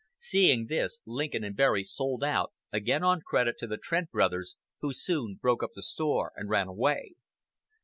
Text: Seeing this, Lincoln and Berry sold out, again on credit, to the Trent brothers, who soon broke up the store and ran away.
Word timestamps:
Seeing 0.17 0.65
this, 0.65 0.97
Lincoln 1.05 1.43
and 1.43 1.55
Berry 1.55 1.83
sold 1.83 2.23
out, 2.23 2.53
again 2.73 3.03
on 3.03 3.21
credit, 3.23 3.59
to 3.59 3.67
the 3.67 3.77
Trent 3.77 4.09
brothers, 4.09 4.55
who 4.79 4.93
soon 4.93 5.35
broke 5.39 5.61
up 5.61 5.73
the 5.75 5.83
store 5.83 6.31
and 6.35 6.49
ran 6.49 6.65
away. 6.67 7.13